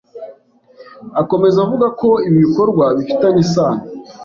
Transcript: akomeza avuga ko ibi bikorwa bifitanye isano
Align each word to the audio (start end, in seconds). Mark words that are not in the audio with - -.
akomeza 1.21 1.57
avuga 1.65 1.87
ko 1.99 2.09
ibi 2.27 2.37
bikorwa 2.45 2.85
bifitanye 2.97 3.39
isano 3.45 3.81